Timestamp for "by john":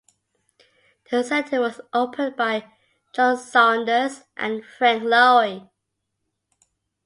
2.35-3.37